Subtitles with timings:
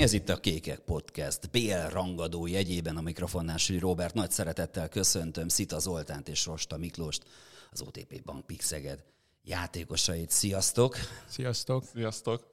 [0.00, 1.50] Ez itt a Kékek Podcast.
[1.50, 7.24] BL rangadó jegyében a mikrofonnál Sri Robert nagy szeretettel köszöntöm Szita Zoltánt és Rosta Miklóst,
[7.70, 9.04] az OTP Bank Pixeged
[9.44, 10.30] játékosait.
[10.30, 10.96] Sziasztok!
[11.28, 11.84] Sziasztok!
[11.84, 12.46] Sziasztok!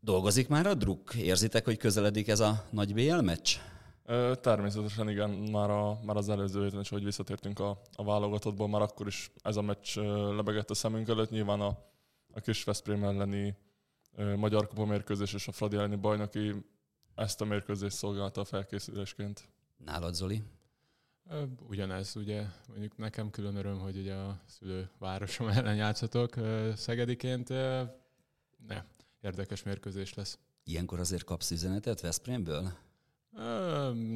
[0.00, 1.14] Dolgozik már a druk?
[1.14, 3.56] Érzitek, hogy közeledik ez a nagy BL meccs?
[4.40, 8.82] Természetesen igen, már, a, már az előző héten is, hogy visszatértünk a, a válogatottból, már
[8.82, 9.96] akkor is ez a meccs
[10.36, 11.30] lebegett a szemünk előtt.
[11.30, 11.78] Nyilván a,
[12.32, 13.56] a kis Veszprém elleni
[14.16, 16.54] Magyar Kupa mérkőzés és a Fradi elleni bajnoki
[17.14, 19.48] ezt a mérkőzést szolgálta a felkészülésként.
[19.76, 20.42] Nálad, Zoli?
[21.68, 26.34] Ugyanez, ugye mondjuk nekem külön öröm, hogy ugye a szülő városom ellen játszhatok
[26.74, 27.48] Szegediként.
[28.68, 28.84] Ne,
[29.20, 30.38] érdekes mérkőzés lesz.
[30.64, 32.72] Ilyenkor azért kapsz üzenetet Veszprémből?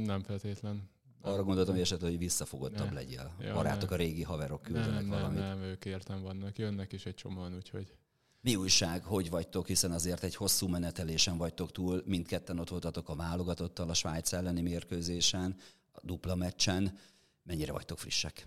[0.05, 0.89] Nem feltétlen.
[1.23, 2.95] Arra gondoltam, hogy esetleg, hogy visszafogottabb ne.
[2.95, 3.35] legyél.
[3.41, 3.99] Ja, Barátok, nem.
[3.99, 5.39] a régi haverok küldenek nem, valamit.
[5.39, 6.59] Nem, nem, ők értem vannak.
[6.59, 7.95] Jönnek is egy csomóan, úgyhogy...
[8.43, 13.15] Mi újság, hogy vagytok, hiszen azért egy hosszú menetelésen vagytok túl, mindketten ott voltatok a
[13.15, 15.57] válogatottal a Svájc elleni mérkőzésen,
[15.93, 16.99] a dupla meccsen.
[17.43, 18.47] Mennyire vagytok frissek?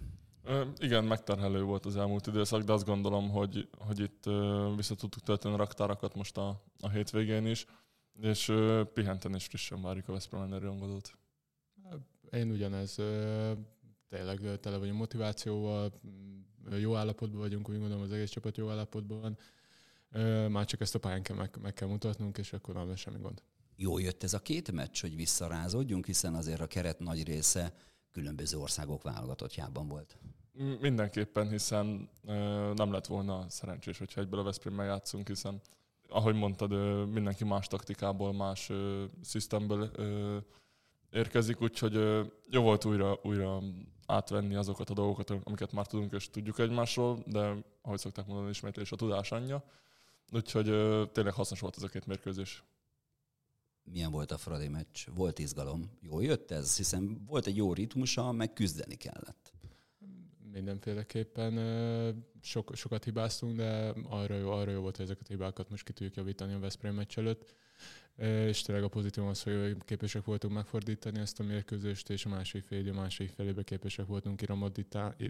[0.77, 4.23] Igen, megterhelő volt az elmúlt időszak, de azt gondolom, hogy, hogy itt
[4.75, 7.66] vissza tudtuk tölteni a raktárakat most a, a hétvégén is,
[8.22, 8.53] és
[8.94, 11.02] pihenten és frissen várjuk a Veszprém elleni
[12.31, 12.95] Én ugyanez
[14.09, 15.91] tényleg tele vagyunk motivációval,
[16.80, 19.38] jó állapotban vagyunk, úgy gondolom az egész csapat jó állapotban van.
[20.50, 23.19] Már csak ezt a pályán kell, meg, meg kell mutatnunk, és akkor nem lesz semmi
[23.19, 23.42] gond.
[23.75, 27.73] Jó jött ez a két meccs, hogy visszarázódjunk, hiszen azért a keret nagy része
[28.11, 30.17] különböző országok válogatottjában volt.
[30.80, 32.09] Mindenképpen, hiszen
[32.75, 35.61] nem lett volna szerencsés, hogyha egyből a Veszprémmel játszunk, hiszen
[36.09, 36.72] ahogy mondtad,
[37.11, 38.72] mindenki más taktikából, más
[39.22, 39.91] szisztemből
[41.09, 41.94] érkezik, úgyhogy
[42.50, 43.61] jó volt újra, újra
[44.06, 48.91] átvenni azokat a dolgokat, amiket már tudunk és tudjuk egymásról, de ahogy szokták mondani, ismétlés
[48.91, 49.64] a tudás anyja.
[50.34, 50.66] Úgyhogy
[51.12, 52.64] tényleg hasznos volt ez a két mérkőzés.
[53.84, 55.08] Milyen volt a Fradi meccs?
[55.16, 55.92] Volt izgalom.
[56.02, 56.78] Jól jött ez?
[56.78, 59.53] Hiszen volt egy jó ritmusa, meg küzdeni kellett.
[60.54, 61.53] Mindenféleképpen
[62.41, 65.94] sok, sokat hibáztunk, de arra jó, arra jó volt, hogy ezeket a hibákat most ki
[65.94, 67.56] tudjuk javítani a Veszprém meccs előtt
[68.18, 72.63] és tényleg a pozitív az, hogy képesek voltunk megfordítani ezt a mérkőzést, és a másik
[72.63, 74.80] fél, a másik felébe képesek voltunk iramot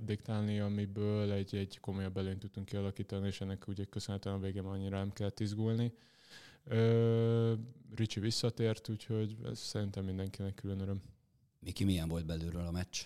[0.05, 4.97] diktálni, amiből egy, egy komolyabb előnyt tudtunk kialakítani, és ennek ugye köszönhetően a végén annyira
[4.97, 5.93] nem kellett izgulni.
[7.95, 11.01] Ricsi visszatért, úgyhogy ez szerintem mindenkinek külön öröm.
[11.59, 13.05] Miki, milyen volt belülről a meccs?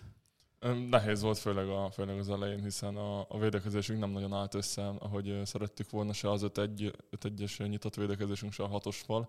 [0.90, 4.88] Nehéz volt, főleg, a, főleg az elején, hiszen a, a védekezésünk nem nagyon állt össze,
[4.88, 9.28] ahogy szerettük volna, se az 5-1-es nyitott védekezésünk, se a hatos fal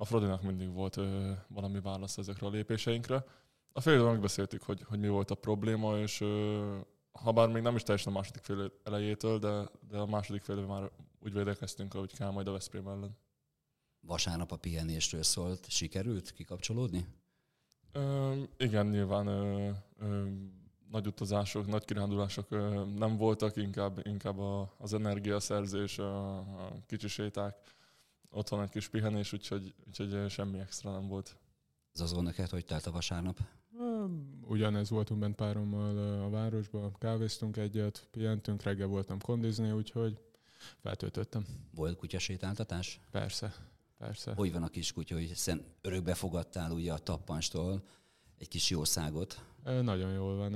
[0.00, 3.24] a Frodinak mindig volt ö, valami válasz ezekre a lépéseinkre.
[3.72, 6.78] A fél megbeszéltük, hogy, hogy mi volt a probléma, és ö,
[7.12, 10.66] ha bár még nem is teljesen a második fél elejétől, de, de a második fél
[10.66, 13.16] már úgy védekeztünk, ahogy kell majd a Veszprém ellen.
[14.00, 17.06] Vasárnap a pihenésről szólt, sikerült kikapcsolódni?
[17.92, 20.28] Ö, igen, nyilván ö, ö,
[20.90, 22.50] nagy utazások, nagy kirándulások
[22.98, 24.38] nem voltak, inkább, inkább
[24.78, 26.44] az energiaszerzés, a,
[26.86, 27.56] kicsi séták,
[28.30, 31.36] otthon egy kis pihenés, úgyhogy, úgyhogy semmi extra nem volt.
[31.94, 33.38] Ez az neked, hogy telt a vasárnap?
[34.46, 40.20] Ugyanez voltunk bent párommal a városba, kávéztunk egyet, pihentünk, reggel voltam kondizni, úgyhogy
[40.78, 41.46] feltöltöttem.
[41.74, 43.00] Volt kutyasétáltatás?
[43.10, 43.54] Persze,
[43.98, 44.34] persze.
[44.34, 47.82] Hogy van a kis kutya, hogy hiszen örökbe fogadtál ugye a tappanstól
[48.40, 49.44] egy kis jószágot?
[49.64, 50.52] Nagyon jól van,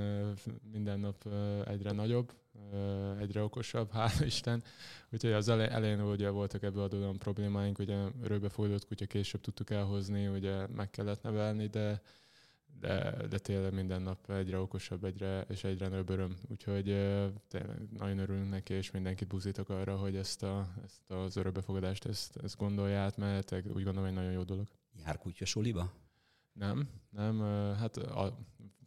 [0.73, 1.29] minden nap
[1.67, 2.33] egyre nagyobb,
[3.19, 4.63] egyre okosabb, hála Isten.
[5.13, 10.67] Úgyhogy az elején ugye voltak ebből adódóan problémáink, ugye örökbefogadott kutya később tudtuk elhozni, ugye
[10.67, 12.03] meg kellett nevelni, de,
[12.81, 16.37] de, de tényleg minden nap egyre okosabb, egyre, és egyre nagyobb öröm.
[16.51, 16.85] Úgyhogy
[17.49, 22.37] tényleg nagyon örülünk neki, és mindenkit buzítok arra, hogy ezt, a, ezt az örökbefogadást ezt,
[22.37, 24.67] ezt gondolja át, mert úgy gondolom, egy nagyon jó dolog.
[25.05, 25.93] Jár kutya soliba?
[26.55, 27.41] Nem, nem,
[27.79, 28.39] hát a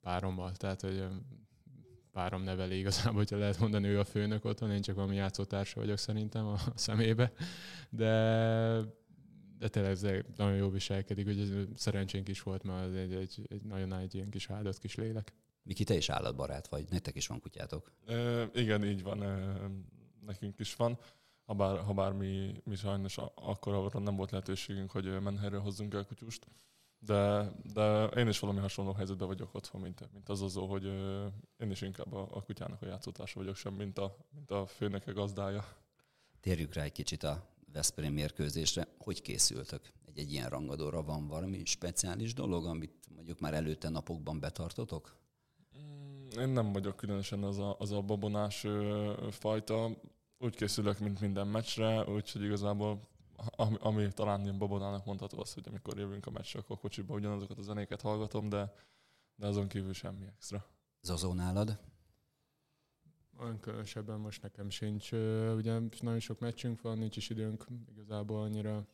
[0.01, 1.07] párommal, tehát hogy
[2.11, 5.97] párom neveli igazából, hogyha lehet mondani, ő a főnök otthon, én csak valami játszótársa vagyok
[5.97, 7.31] szerintem a szemébe,
[7.89, 8.95] de
[9.57, 10.01] de tényleg ez
[10.35, 14.29] nagyon jó viselkedik, hogy ez szerencsénk is volt, mert egy, egy, egy nagyon nagy ilyen
[14.29, 15.34] kis áldott kis lélek.
[15.63, 17.91] Miki, te is állatbarát vagy, nektek is van kutyátok.
[18.05, 19.58] E, igen, így van, e,
[20.25, 20.99] nekünk is van.
[21.46, 26.47] Habár, habár mi, mi sajnos akkor arra nem volt lehetőségünk, hogy menhelyre hozzunk el kutyust,
[27.08, 30.86] de, de én is valami hasonló helyzetben vagyok otthon, mint, mint az azó, hogy
[31.58, 35.12] én is inkább a, a kutyának a játszótársa vagyok sem, mint a, mint a főnöke
[35.12, 35.66] gazdája.
[36.40, 37.44] Térjük rá egy kicsit a
[37.74, 38.88] Veszprém mérkőzésre.
[38.98, 39.92] Hogy készültök?
[40.06, 45.18] Egy, egy ilyen rangadóra van valami speciális dolog, amit mondjuk már előtte napokban betartotok?
[45.78, 48.66] Mm, én nem vagyok különösen az a, az a babonás
[49.30, 49.90] fajta.
[50.38, 55.67] Úgy készülök, mint minden meccsre, úgyhogy igazából ami, ami talán ilyen babonának mondható az, hogy
[55.67, 58.73] amikor jövünk a meccsre, akkor kocsiba ugyanazokat a zenéket hallgatom, de,
[59.35, 60.66] de azon kívül semmi extra.
[61.01, 61.79] Zozó nálad?
[63.39, 65.11] Olyan különösebben most nekem sincs.
[65.55, 68.87] Ugye nagyon sok meccsünk van, nincs is időnk igazából annyira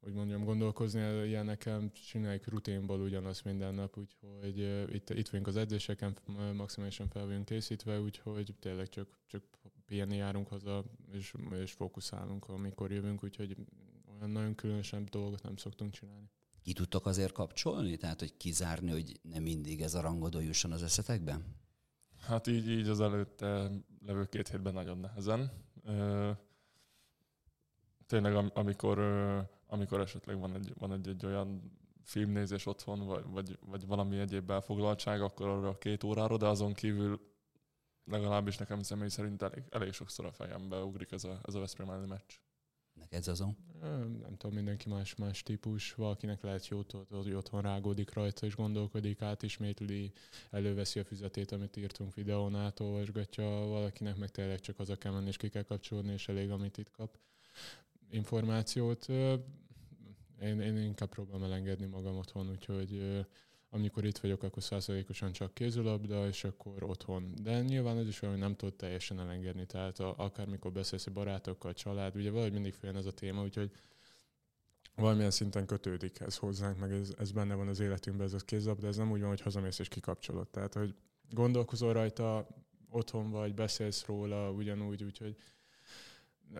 [0.00, 4.58] hogy mondjam, gondolkozni ilyeneken, csináljuk rutinból ugyanazt minden nap, úgyhogy
[4.94, 6.16] itt, itt vagyunk az edzéseken,
[6.54, 9.42] maximálisan fel vagyunk készítve, úgyhogy tényleg csak, csak
[9.88, 13.56] pihenni járunk haza, és, és fókuszálunk, amikor jövünk, úgyhogy
[14.16, 16.30] olyan nagyon különösebb dolgot nem szoktunk csinálni.
[16.62, 17.96] Ki tudtok azért kapcsolni?
[17.96, 21.40] Tehát, hogy kizárni, hogy nem mindig ez a rangodó jusson az eszetekbe?
[22.20, 23.70] Hát így, így az előtte
[24.06, 25.52] levő két hétben nagyon nehezen.
[28.06, 28.98] Tényleg, amikor
[29.68, 34.44] amikor esetleg van egy, van egy, egy olyan filmnézés otthon, vagy, vagy, vagy valami egyéb
[34.44, 37.27] belfoglaltság, akkor arra a két órára, de azon kívül
[38.10, 41.90] legalábbis nekem személy szerint elég, elég sokszor a fejembe ugrik ez a, ez a Veszprém
[41.90, 42.34] elleni meccs.
[42.98, 43.56] Neked azon?
[44.20, 45.94] Nem tudom, mindenki más-más típus.
[45.94, 50.12] Valakinek lehet jó, hogy otthon rágódik rajta és gondolkodik, átismétli,
[50.50, 55.26] előveszi a füzetét, amit írtunk videón, átolvasgatja, valakinek meg tényleg csak az a kell menni,
[55.26, 57.18] és ki kell kapcsolni, és elég, amit itt kap
[58.10, 59.08] információt.
[60.40, 63.26] Én, én inkább próbálom elengedni magam otthon, úgyhogy
[63.70, 67.34] amikor itt vagyok, akkor százalékosan csak kézilabda, és akkor otthon.
[67.42, 71.10] De nyilván ez is olyan, hogy nem tudod teljesen elengedni, tehát a, akármikor beszélsz a
[71.10, 73.70] barátokkal, család, ugye valahogy mindig féljen ez a téma, úgyhogy
[74.94, 78.86] valamilyen szinten kötődik ez hozzánk, meg ez, ez benne van az életünkben, ez a kézilabda,
[78.86, 80.48] ez nem úgy van, hogy hazamész és kikapcsolod.
[80.48, 80.94] Tehát, hogy
[81.30, 82.46] gondolkozol rajta,
[82.90, 85.36] otthon vagy, beszélsz róla ugyanúgy, úgyhogy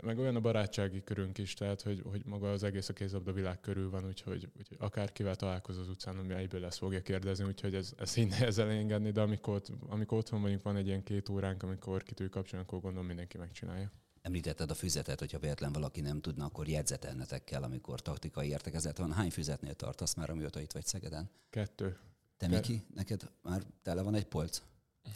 [0.01, 3.61] meg olyan a barátsági körünk is, tehát hogy, hogy maga az egész a kézabda világ
[3.61, 7.93] körül van, úgyhogy, úgyhogy akárkivel találkoz az utcán, ami egyből lesz fogja kérdezni, úgyhogy ez,
[7.99, 12.03] ez így nehez elengedni, de amikor, amikor otthon vagyunk, van egy ilyen két óránk, amikor
[12.03, 13.93] ki tudjuk kapcsolni, akkor gondolom mindenki megcsinálja.
[14.23, 19.13] Említetted a füzetet, hogyha véletlen valaki nem tudna, akkor jegyzetelnetek kell, amikor taktikai értekezet van.
[19.13, 21.31] Hány füzetnél tartasz már, amióta itt vagy Szegeden?
[21.51, 21.99] Kettő.
[22.37, 24.63] Te, Miki, neked már tele van egy polc?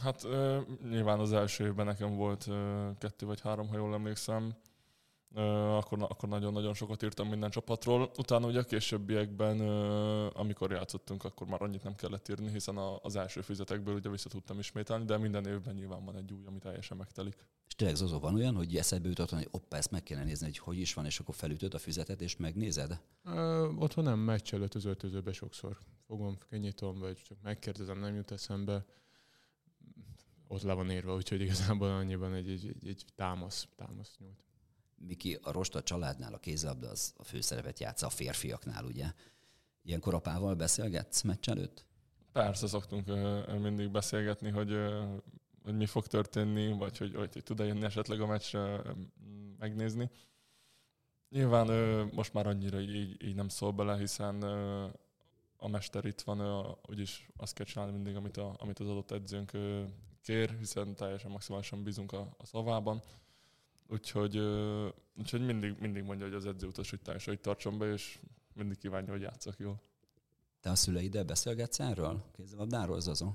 [0.00, 0.60] Hát ö,
[0.90, 4.54] nyilván az első évben nekem volt ö, kettő vagy három, ha jól emlékszem.
[5.34, 5.40] Ö,
[5.76, 8.10] akkor, akkor nagyon-nagyon sokat írtam minden csapatról.
[8.18, 12.98] Utána ugye a későbbiekben, ö, amikor játszottunk, akkor már annyit nem kellett írni, hiszen a,
[13.02, 16.58] az első fizetekből ugye vissza tudtam ismételni, de minden évben nyilván van egy új, ami
[16.58, 17.46] teljesen megtelik.
[17.66, 20.58] És tényleg Zozó, van olyan, hogy eszedbe jutott, hogy oppa, ezt meg kéne nézni, hogy
[20.58, 23.00] hogy is van, és akkor felütöd a füzetet, és megnézed?
[23.24, 25.78] Ö, otthon nem meccs előtt az öltözőbe sokszor.
[26.06, 28.84] Fogom, kinyitom, vagy csak megkérdezem, nem jut eszembe
[30.52, 34.44] ott le van írva, úgyhogy igazából annyiban egy, egy, egy, egy támasz, támasz nyújt.
[34.96, 39.12] Miki, a Rosta családnál a kézlabda az a főszerepet játsza a férfiaknál, ugye?
[39.82, 41.84] Ilyenkor apával beszélgetsz meccs előtt?
[42.32, 43.06] Persze szoktunk
[43.60, 44.76] mindig beszélgetni, hogy,
[45.62, 48.82] hogy mi fog történni, vagy hogy, hogy, hogy tud-e jönni esetleg a meccsre
[49.58, 50.10] megnézni.
[51.28, 51.66] Nyilván
[52.12, 54.42] most már annyira így, így nem szól bele, hiszen
[55.56, 59.52] a mester itt van, úgyis azt kell csinálni mindig, amit, a, amit az adott edzőnk
[60.22, 63.02] kér, hiszen teljesen maximálisan bízunk a, a szavában.
[63.88, 64.38] Úgyhogy,
[65.18, 68.18] úgyhogy mindig, mindig mondja, hogy az edző utasítás, hogy tartson be, és
[68.54, 69.82] mindig kívánja, hogy játszak jól.
[70.60, 72.24] Te a szüleiddel beszélgetsz erről?
[72.32, 73.32] Kézzelabdáról, Zazó?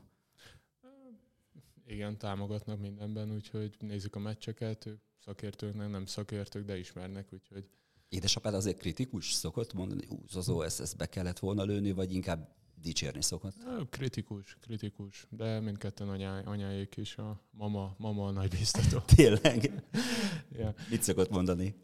[1.86, 7.70] Igen, támogatnak mindenben, úgyhogy nézzük a meccseket, ők szakértőknek, nem szakértők, de ismernek, úgyhogy...
[8.10, 12.56] Édesapád azért kritikus szokott mondani, hú, Zazó, ezt, ezt be kellett volna lőni, vagy inkább
[12.82, 13.56] dicsérni szokott?
[13.90, 19.00] Kritikus, kritikus, de mindketten anyá, anyáik is, a mama, mama a nagy biztató.
[19.16, 19.84] Tényleg?
[20.60, 20.74] ja.
[20.90, 21.76] Mit szokott mondani?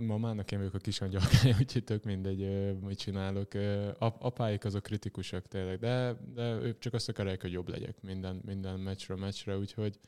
[0.00, 3.52] Mamának én vagyok a kis angyalkája, úgyhogy tök mindegy, mit csinálok.
[3.98, 8.80] Apáik azok kritikusak tényleg, de, de ők csak azt akarják, hogy jobb legyek minden, minden
[8.80, 9.98] meccsről meccsre, úgyhogy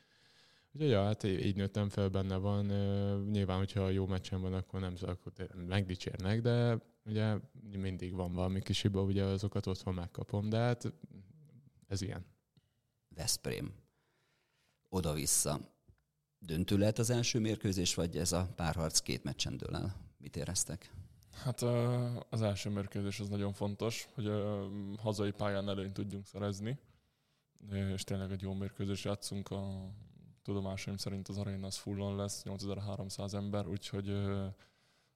[0.73, 2.66] Úgyhogy ja, hát így nőttem fel, benne van.
[3.30, 5.33] Nyilván, hogyha jó meccsen van, akkor nem akkor
[5.68, 7.36] megdicsérnek, de ugye
[7.76, 10.92] mindig van valami kis hiba, ugye azokat otthon megkapom, de hát
[11.86, 12.24] ez ilyen.
[13.08, 13.72] Veszprém.
[14.88, 15.60] Oda-vissza.
[16.38, 19.96] Döntő lehet az első mérkőzés, vagy ez a párharc két meccsen dől el?
[20.18, 20.92] Mit éreztek?
[21.30, 21.62] Hát
[22.30, 26.78] az első mérkőzés az nagyon fontos, hogy a hazai pályán előnyt tudjunk szerezni,
[27.94, 29.50] és tényleg egy jó mérkőzés játszunk.
[29.50, 29.92] A
[30.42, 34.12] tudomásaim szerint az aréna az fullon lesz, 8300 ember, úgyhogy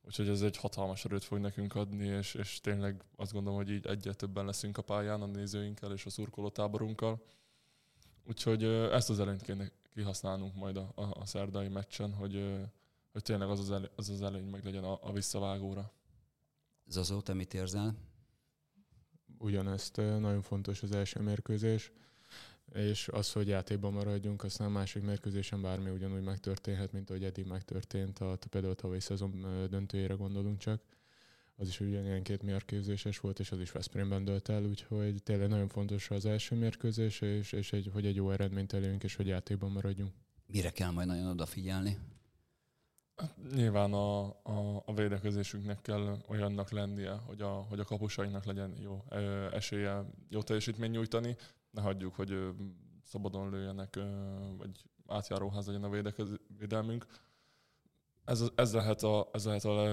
[0.04, 3.86] Úgyhogy ez egy hatalmas erőt fog nekünk adni, és, és tényleg azt gondolom, hogy így
[3.86, 7.22] egyre többen leszünk a pályán a nézőinkkel és a szurkolótáborunkkal.
[8.24, 12.58] Úgyhogy ezt az előnyt kéne kihasználnunk majd a, a, a szerdai meccsen, hogy,
[13.12, 15.92] hogy tényleg az az, el, az, az előny meg legyen a, a visszavágóra.
[16.86, 17.94] Zazó, te mit érzel?
[19.38, 21.92] Ugyanezt nagyon fontos az első mérkőzés.
[22.74, 27.46] És az, hogy játékban maradjunk, aztán a másik mérkőzésen bármi ugyanúgy megtörténhet, mint ahogy eddig
[27.46, 30.82] megtörtént, a, például a tavalyi szezon döntőjére gondolunk csak.
[31.56, 35.68] Az is ugyanilyen két mérkőzéses volt, és az is Veszprémben dölt el, úgyhogy tényleg nagyon
[35.68, 39.70] fontos az első mérkőzés, és, és egy, hogy egy jó eredményt elérjünk, és hogy játékban
[39.70, 40.12] maradjunk.
[40.46, 41.98] Mire kell majd nagyon odafigyelni?
[43.16, 48.76] Hát, nyilván a, a, a védekezésünknek kell olyannak lennie, hogy a, hogy a kapusainknak legyen
[48.80, 49.04] jó
[49.52, 51.36] esélye jó teljesítmény nyújtani.
[51.72, 52.54] Ne hagyjuk, hogy
[53.04, 53.98] szabadon lőjenek,
[54.56, 55.90] vagy átjáróház legyen a
[56.58, 57.06] védelmünk.
[58.24, 59.84] Ez, ez, lehet a, ez lehet a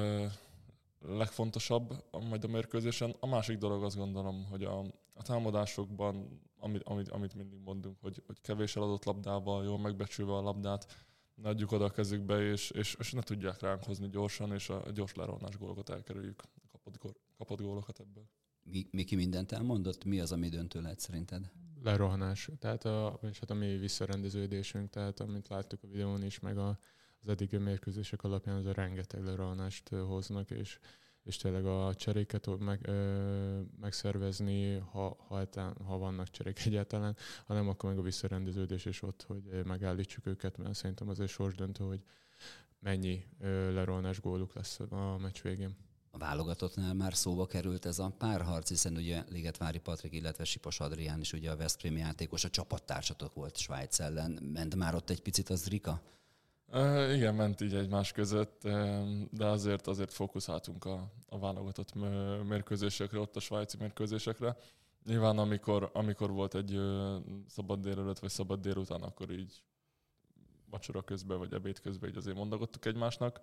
[1.00, 3.16] legfontosabb majd a mérkőzésen.
[3.20, 4.80] A másik dolog azt gondolom, hogy a,
[5.14, 10.42] a támadásokban, amit, amit, amit mindig mondunk, hogy, hogy kevés eladott labdával, jól megbecsülve a
[10.42, 14.70] labdát, ne adjuk oda a kezükbe, és, és, és ne tudják ránk hozni gyorsan, és
[14.70, 18.24] a gyors leronás gólokat elkerüljük, kapott, kapott gólokat ebből.
[18.64, 20.04] Mi, Miki mindent elmondott?
[20.04, 21.52] Mi az, ami döntő lehet szerinted?
[21.84, 22.50] Lerohanás.
[22.60, 26.78] Tehát a, és hát a mi visszarendeződésünk, tehát amit láttuk a videón is, meg a,
[27.22, 30.80] az eddigi mérkőzések alapján, az a rengeteg lerohanást hoznak, és
[31.24, 37.70] és tényleg a cseréket meg, ö, megszervezni, ha, ha, etán, ha vannak cserék egyáltalán, hanem
[37.70, 42.04] akkor meg a visszarendeződés is ott, hogy megállítsuk őket, mert szerintem azért sorsdöntő, hogy
[42.80, 45.76] mennyi ö, lerolnás góluk lesz a meccs végén.
[46.12, 51.20] A válogatottnál már szóba került ez a párharc, hiszen ugye Ligetvári Patrik, illetve Sipos Adrián
[51.20, 54.32] is ugye a Veszprém játékos, a csapattársatok volt Svájc ellen.
[54.54, 56.02] Ment már ott egy picit az Rika?
[56.68, 58.62] Uh, igen, ment így egymás között,
[59.32, 61.94] de azért azért fókuszáltunk a, a válogatott
[62.44, 64.58] mérkőzésekre, ott a svájci mérkőzésekre.
[65.06, 66.80] Nyilván amikor, amikor volt egy
[67.48, 69.64] szabad délelőtt vagy szabad délután, akkor így
[70.70, 73.40] vacsora közben vagy ebéd közben így azért mondogattuk egymásnak,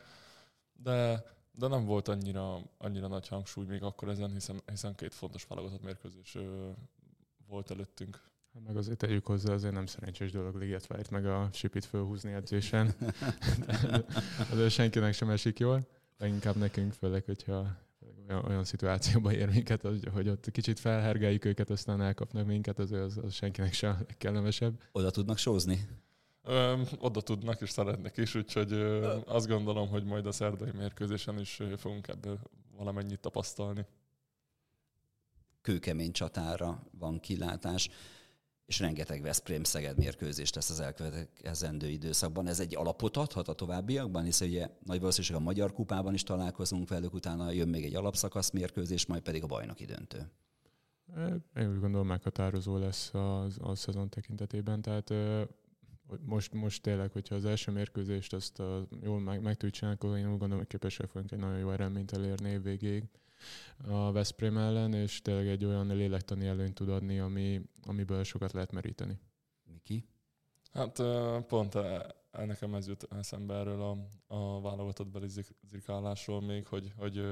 [0.82, 1.25] de,
[1.58, 5.82] de nem volt annyira, annyira nagy hangsúly még akkor ezen, hiszen, hiszen két fontos válogatott
[5.82, 6.38] mérkőzés
[7.46, 8.20] volt előttünk.
[8.54, 12.94] Hát meg azért tegyük hozzá, azért nem szerencsés dolog Ligetvárt meg a sipit fölhúzni edzésen.
[14.52, 15.86] azért senkinek sem esik jól,
[16.18, 17.76] leginkább nekünk, főleg, hogyha
[18.28, 19.82] olyan, olyan szituációban ér minket,
[20.12, 24.80] hogy ott kicsit felhergeljük őket, aztán elkapnak minket, az, az, az senkinek sem kellemesebb.
[24.92, 25.88] Oda tudnak sózni?
[26.46, 31.38] Ö, oda tudnak, és szeretnek is, úgyhogy ö, azt gondolom, hogy majd a szerdai mérkőzésen
[31.38, 32.38] is fogunk ebből
[32.76, 33.86] valamennyit tapasztalni.
[35.60, 37.88] Kőkemény csatára van kilátás
[38.66, 42.46] és rengeteg Veszprém-Szeged mérkőzést lesz az elkövetkezendő időszakban.
[42.46, 46.88] Ez egy alapot adhat a továbbiakban, hiszen ugye nagy valószínűség a Magyar Kupában is találkozunk
[46.88, 50.30] velük, utána jön még egy alapszakasz mérkőzés, majd pedig a bajnoki döntő.
[51.56, 55.10] Én úgy gondolom meghatározó lesz a, a szezon tekintetében, tehát
[56.20, 60.16] most, most tényleg, hogyha az első mérkőzést azt a, jól meg, meg tudjuk csinálni, akkor
[60.16, 63.04] én úgy gondolom, hogy képesek fogunk egy nagyon jó eredményt elérni év végéig
[63.86, 68.72] a Veszprém ellen, és tényleg egy olyan lélektani előnyt tud adni, ami, amiből sokat lehet
[68.72, 69.18] meríteni.
[69.72, 70.08] Miki?
[70.72, 71.02] Hát
[71.46, 71.75] pont
[72.30, 73.96] nekem ez jut eszembe erről a,
[74.26, 75.28] a válogatott beli
[75.68, 77.25] zirkálásról még, hogy, hogy,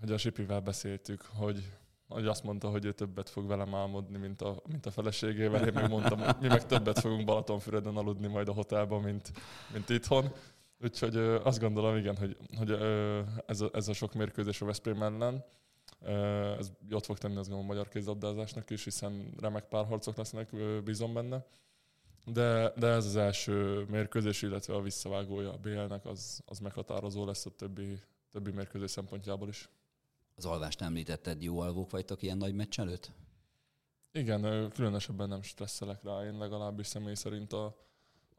[0.00, 1.78] hogy a Sipivel beszéltük, hogy,
[2.10, 5.66] hogy azt mondta, hogy ő többet fog velem álmodni, mint a, mint a feleségével.
[5.66, 9.32] Én még mondtam, mi meg többet fogunk Balatonfüreden aludni majd a hotelban, mint,
[9.72, 10.32] mint itthon.
[10.82, 12.70] Úgyhogy azt gondolom, igen, hogy, hogy
[13.46, 15.44] ez, a, ez a sok mérkőzés a Veszprém ellen,
[16.58, 20.48] ez jót fog tenni az a magyar kézlabdázásnak is, hiszen remek párharcok lesznek,
[20.84, 21.44] bízom benne.
[22.24, 27.46] De, de ez az első mérkőzés, illetve a visszavágója a BL-nek, az, az meghatározó lesz
[27.46, 28.00] a többi,
[28.30, 29.68] többi mérkőzés szempontjából is.
[30.40, 33.10] Az alvást említetted, jó alvók vagytok ilyen nagy meccs előtt?
[34.12, 37.76] Igen, különösebben nem stresszelek rá, én legalábbis személy szerint a,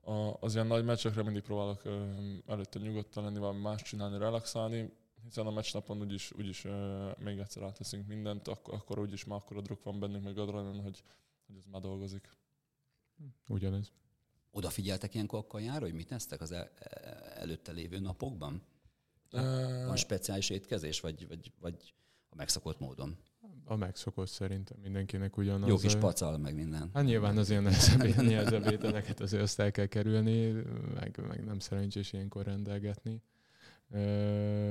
[0.01, 2.13] a, az ilyen nagy meccsekre mindig próbálok ö,
[2.47, 4.93] előtte nyugodtan lenni, valami más csinálni, relaxálni,
[5.23, 9.57] hiszen a meccsnapon úgyis, úgyis ö, még egyszer átveszünk mindent, akkor, akkor úgyis már akkor
[9.57, 11.03] a druk van bennünk, meg adrenalin, hogy,
[11.47, 12.29] hogy ez már dolgozik.
[13.47, 13.91] Ugyanez.
[14.51, 16.71] Odafigyeltek ilyenkor a kajára, hogy mit tesztek az el,
[17.35, 18.61] előtte lévő napokban?
[19.85, 21.93] Van speciális étkezés, vagy, vagy, vagy
[22.29, 23.17] a megszokott módon?
[23.65, 25.69] A megszokott szerintem mindenkinek ugyanaz.
[25.69, 26.89] Jó kis pacal, meg minden.
[26.93, 27.63] Hát nyilván az ilyen
[28.17, 30.51] nehezebb, ételeket azért azt el kell kerülni,
[30.93, 33.21] meg, meg nem szerencsés ilyenkor rendelgetni.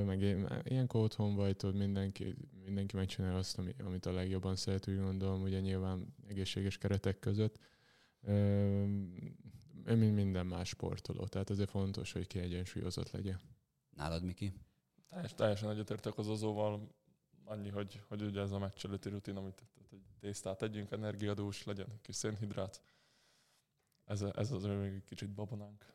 [0.05, 0.21] meg
[0.63, 5.41] ilyenkor otthon vagy, tudod, mindenki, mindenki megcsinálja azt, ami, amit a legjobban szeret, úgy gondolom,
[5.41, 7.59] ugye nyilván egészséges keretek között.
[9.85, 13.39] mint minden más sportoló, tehát azért fontos, hogy kiegyensúlyozott legyen.
[13.95, 14.53] Nálad, Miki?
[15.09, 16.95] Teljes, teljesen egyetértek az azóval,
[17.45, 21.99] annyi, hogy, hogy ugye ez a meccs előtti rutin, amit hogy tésztát együnk, energiadús, legyen
[22.01, 22.81] kis szénhidrát.
[24.05, 25.93] Ez, ez az még egy kicsit babonánk.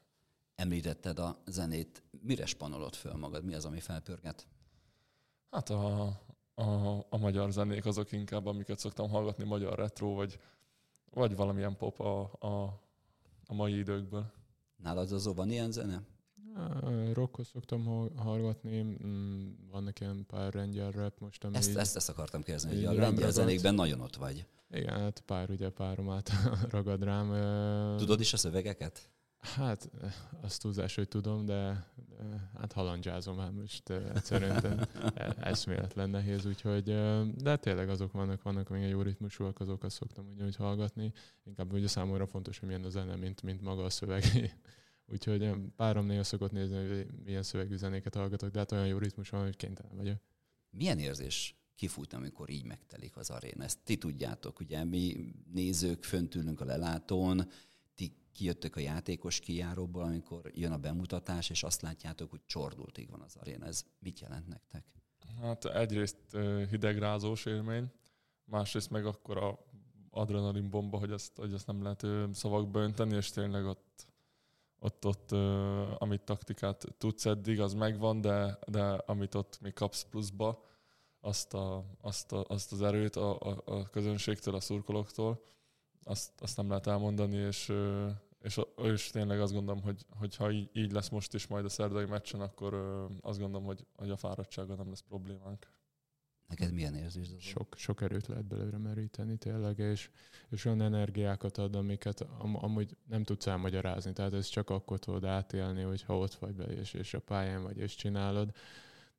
[0.55, 2.03] Említetted a zenét.
[2.21, 3.45] Mire spanolod föl magad?
[3.45, 4.47] Mi az, ami felpörget?
[5.51, 6.07] Hát a,
[6.55, 10.39] a, a magyar zenék azok inkább, amiket szoktam hallgatni, magyar retro, vagy,
[11.11, 12.63] vagy valamilyen pop a, a,
[13.47, 14.33] a mai időkből.
[14.77, 16.03] Nálad azó van ilyen zene?
[17.13, 21.57] Rockot szoktam hallgatni, mm, vannak ilyen pár lengyel rap most, ami...
[21.57, 24.47] Ezt, ezt, ezt akartam kérdezni, hogy a lengyel zenékben nagyon ott vagy.
[24.71, 26.31] Igen, hát pár ugye párom át
[26.71, 27.29] ragad rám.
[27.97, 29.11] Tudod is a szövegeket?
[29.55, 29.91] Hát,
[30.41, 31.87] azt túlzás, hogy tudom, de
[32.59, 34.89] hát halandzsázom hát most egyszerűen
[35.41, 36.85] eszméletlen nehéz, úgyhogy,
[37.37, 41.13] de tényleg azok vannak, vannak még egy jó ritmusúak, azokat szoktam úgy, hogy hallgatni.
[41.45, 44.25] Inkább ugye számomra fontos, hogy milyen a zene, mint, mint maga a szöveg.
[45.07, 49.43] Úgyhogy párom néha szokott nézni, hogy milyen szövegüzenéket hallgatok, de hát olyan jó ritmus van,
[49.43, 50.17] hogy kénytelen vagyok.
[50.71, 53.65] Milyen érzés kifut, amikor így megtelik az aréna?
[53.65, 57.49] Ezt ti tudjátok, ugye mi nézők fönt ülünk a lelátón,
[57.95, 63.21] ti kijöttök a játékos kijáróból, amikor jön a bemutatás, és azt látjátok, hogy csordultig van
[63.21, 63.67] az aréna.
[63.67, 64.85] Ez mit jelent nektek?
[65.41, 66.37] Hát egyrészt
[66.71, 67.93] hidegrázós élmény,
[68.45, 69.59] másrészt meg akkor a
[70.11, 74.07] adrenalin bomba, hogy azt, hogy azt nem lehet szavakba önteni, és tényleg ott
[74.79, 75.31] ott, ott
[75.99, 80.65] amit taktikát tudsz eddig, az megvan, de, de amit ott még kapsz pluszba,
[81.21, 85.43] azt, a, azt, a, azt az erőt a, a, a közönségtől, a szurkolóktól,
[86.03, 87.73] azt, azt nem lehet elmondani, és,
[88.43, 92.05] és, és tényleg azt gondolom, hogy, hogy ha így, lesz most is majd a szerdai
[92.05, 92.75] meccsen, akkor
[93.21, 95.67] azt gondolom, hogy, hogy a fáradtsága nem lesz problémánk.
[96.49, 97.29] Neked milyen érzés?
[97.37, 100.11] Az sok, sok erőt lehet belőle meríteni tényleg, és,
[100.51, 104.13] és olyan energiákat ad, amiket am, amúgy nem tudsz elmagyarázni.
[104.13, 107.79] Tehát ez csak akkor tudod átélni, hogyha ott vagy be, és, és a pályán vagy,
[107.79, 108.51] és csinálod.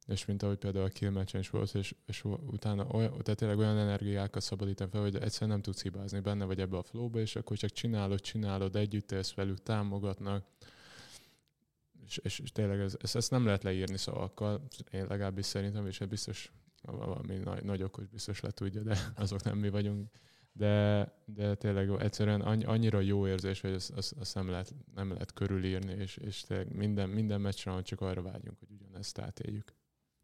[0.06, 3.78] És mint ahogy például a killmeccsen is volt, és, és utána olyan, tehát tényleg olyan
[3.78, 7.58] energiákat szabadítanak fel, hogy egyszerűen nem tudsz hibázni benne, vagy ebbe a flowba, és akkor
[7.58, 10.46] csak csinálod, csinálod, együtt élsz velük, támogatnak,
[12.06, 16.02] és, és, és tényleg ez, ezt, ezt nem lehet leírni szavakkal, én legalábbis szerintem, és
[16.02, 16.52] ez biztos
[16.92, 20.10] valami nagy, nagy okos biztos le tudja, de azok nem mi vagyunk.
[20.52, 25.34] De, de tényleg egyszerűen annyira jó érzés, hogy azt, azt, azt nem, lehet, nem lehet
[25.34, 29.76] körülírni, és, és minden, minden meccsre csak arra vágyunk, hogy ugyanezt átéljük.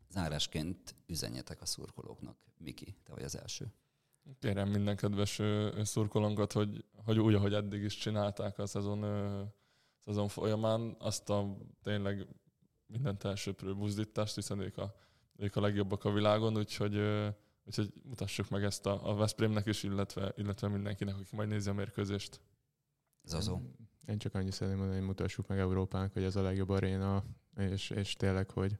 [0.09, 2.37] Zárásként üzenjetek a szurkolóknak.
[2.57, 3.73] Miki, te vagy az első.
[4.39, 5.41] Kérem minden kedves
[5.81, 9.05] szurkolónkat, hogy, hogy úgy, ahogy eddig is csinálták a szezon,
[9.97, 12.27] szezon folyamán, azt a tényleg
[12.85, 14.95] mindent elsőprő buzdítást, hiszen ők a
[15.37, 16.97] ők a legjobbak a világon, úgyhogy,
[17.63, 21.73] úgyhogy mutassuk meg ezt a, a Veszprémnek is, illetve, illetve mindenkinek, aki majd nézi a
[21.73, 22.41] mérkőzést.
[23.23, 23.59] Zazó.
[24.07, 27.23] Én csak annyit szeretném mondani, hogy mutassuk meg Európának, hogy ez a legjobb aréna,
[27.57, 28.79] és, és tényleg, hogy,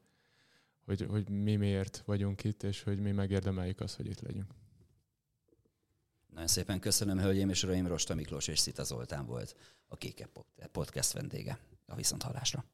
[0.85, 4.53] hogy, hogy mi miért vagyunk itt, és hogy mi megérdemeljük azt, hogy itt legyünk.
[6.33, 9.55] Nagyon szépen köszönöm, hölgyeim és uraim, Rosta Miklós és Szita Zoltán volt
[9.87, 10.29] a Kéke
[10.71, 11.59] Podcast vendége.
[11.85, 12.65] A viszonthallásra.